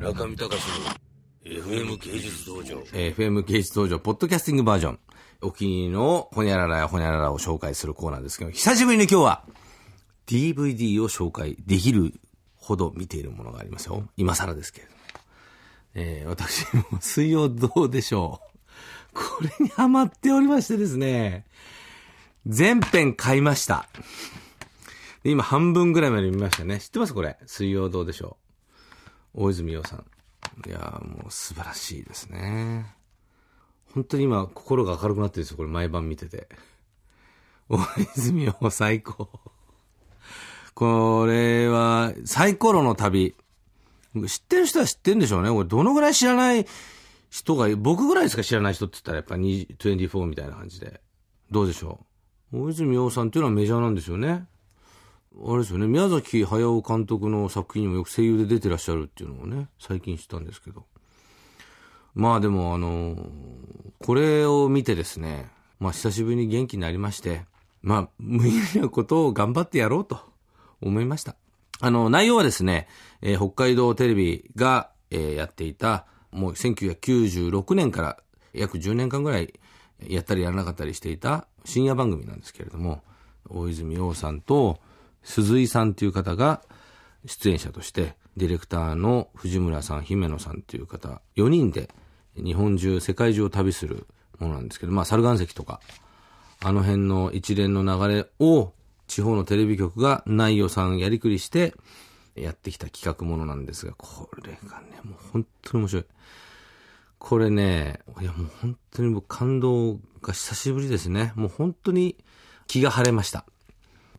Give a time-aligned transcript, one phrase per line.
[0.00, 0.56] 中見隆
[1.44, 2.78] の FM 芸術道場。
[2.92, 4.98] FM 芸術道場、ポッドキャスティングバージョン。
[5.40, 9.44] お気に入りのホニャララやホニャララを紹介するコーナーですけど、久しぶりに今日は
[10.26, 12.12] DVD を紹介できる
[12.56, 14.08] ほど見ているものがありますよ。
[14.16, 14.98] 今更ですけれども。
[15.94, 18.40] えー私も水曜どうでしょ
[19.14, 19.14] う。
[19.14, 21.46] これにハマっておりましてですね、
[22.46, 23.88] 全編買いました。
[25.24, 26.78] 今半分ぐらいまで見ましたね。
[26.78, 27.36] 知ってますこれ？
[27.46, 28.47] 水曜どうでしょう。
[29.40, 30.04] 大泉洋さん。
[30.68, 32.86] いやもう素晴らしいですね。
[33.94, 35.56] 本当に今心が明るくなってるんですよ。
[35.56, 36.48] これ毎晩見てて。
[37.68, 37.78] 大
[38.16, 39.30] 泉洋最高。
[40.74, 43.36] これはサイコロの旅。
[44.26, 45.50] 知ってる人は知ってるんでしょうね。
[45.50, 46.66] これどのぐらい知らない
[47.30, 51.00] 人が、僕ぐらいですか知らない人って言ったらやっぱ24みたいな感じで。
[51.50, 52.04] どうでしょ
[52.52, 52.64] う？
[52.64, 54.46] 大泉洋さんっていうのはメジャーなんですよね。
[55.36, 60.84] あれですよね、宮崎駿監督の作品にもよく声優で出てらっしゃるっていうのをね、最近知ったんですけど。
[62.14, 63.30] まあでも、あの
[64.00, 67.44] これを見てですね、まあ久しぶりに元気になりまして、
[67.82, 70.18] まあ無意味なことを頑張ってやろうと
[70.80, 71.36] 思いました。
[71.80, 72.88] あの、内容はですね、
[73.22, 78.18] えー北海道テレビが、えーやっていた、もう1996年から
[78.52, 79.54] 約10年間ぐらい
[80.06, 83.02] やったりやらなかったりしていた深夜番組なんですけれども、
[83.48, 84.80] 大泉洋さんと
[85.28, 86.62] 鈴井さんという方が
[87.26, 91.90] 出演者として、ディレクターの藤村さん、姫野さんという方、4人で
[92.34, 94.06] 日本中、世界中を旅する
[94.38, 95.80] ものなんですけど、まあ、猿岩石とか、
[96.64, 98.72] あの辺の一連の流れを
[99.06, 101.74] 地方のテレビ局が内容さんやりくりして
[102.34, 106.04] やってきた企画ものなんですが、これがね、もう本当に面白い。
[107.18, 111.32] これね、いやもう本当に僕感動が久しぶりですね。
[111.36, 112.16] もう本当に
[112.66, 113.44] 気が晴れました。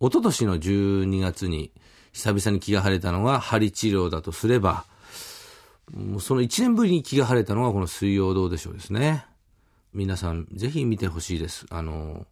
[0.00, 1.72] 一昨年の12月に
[2.12, 4.84] 久々に気が晴れたのが針治療だとすれば、
[5.92, 9.24] もうその1年ぶりに気が晴れたのがこの水曜どうでしょうですね。
[9.94, 11.66] 皆さんぜひ見てほしいです。
[11.70, 12.26] あの、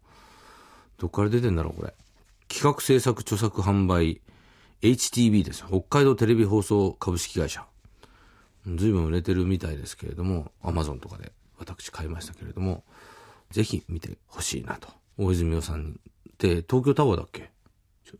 [0.97, 1.93] どっから出てんだろうこれ。
[2.47, 4.21] 企画制作著作販売
[4.81, 5.65] HTB です。
[5.67, 7.65] 北海道テレビ放送株式会社。
[8.65, 12.83] 随分売れてるみたいですけれども、アマゾンとかで私買いましたけれども、
[13.49, 14.89] ぜひ見てほしいなと。
[15.17, 17.49] 大泉洋さんって東京タワーだっけ？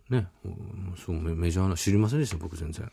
[0.10, 0.50] ね、う
[0.98, 2.92] そうメジャーな、知りませんでした、僕全然。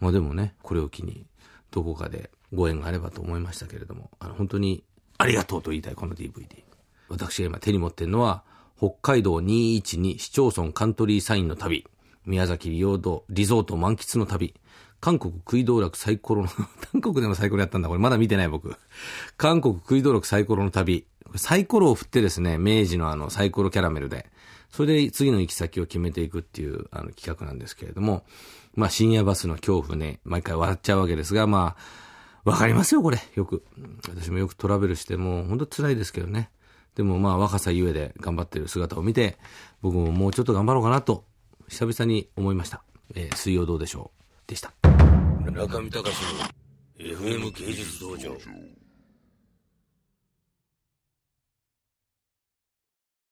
[0.00, 1.26] まあでもね、これを機に、
[1.70, 4.84] どこかでご縁があればと思いましたけれども、あの、本当に
[5.18, 6.46] ありがとうと言いたい、この DVD。
[7.08, 8.44] 私が今手に持ってるのは、
[8.78, 11.86] 北海道212市町村カントリーサインの旅、
[12.26, 14.54] 宮崎リオードリゾート満喫の旅、
[15.00, 16.48] 韓国食い道楽サイコロの、
[16.92, 18.74] 韓国でもサイコロやったんだ、これまだ見てない僕。
[19.36, 21.06] 韓国食い道楽サイコロの旅。
[21.36, 24.30] サイコロを振ってですね、明治のあのサイコロキャラメルで、
[24.76, 28.24] それで次の行き先を決めていくっていうあの企画なんですけれども、
[28.74, 33.18] まあ深夜バスの恐怖ね、毎回笑っちゃうわけですが、まあ、わかりますよ、これ。
[33.34, 33.64] よく。
[34.08, 36.50] 私もよくトラベルして、もう本当辛いですけどね。
[36.94, 39.38] でもまあ若さゆえで頑張ってる姿を見て、
[39.80, 41.24] 僕ももうちょっと頑張ろうかなと、
[41.68, 42.82] 久々に思いました。
[43.14, 44.10] えー水曜どうでしょ
[44.46, 44.50] う？
[44.50, 44.72] でした。
[45.50, 48.36] 中見隆の FM 芸術道場。